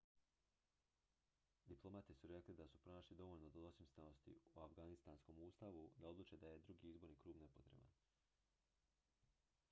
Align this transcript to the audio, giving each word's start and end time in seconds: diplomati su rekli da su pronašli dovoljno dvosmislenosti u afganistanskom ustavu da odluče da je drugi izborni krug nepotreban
diplomati 1.71 2.13
su 2.15 2.27
rekli 2.31 2.53
da 2.61 2.65
su 2.67 2.77
pronašli 2.85 3.15
dovoljno 3.19 3.49
dvosmislenosti 3.49 4.35
u 4.53 4.59
afganistanskom 4.63 5.41
ustavu 5.47 5.83
da 5.97 6.07
odluče 6.13 6.37
da 6.45 6.49
je 6.53 6.59
drugi 6.69 6.89
izborni 6.93 7.15
krug 7.25 7.37
nepotreban 7.43 7.93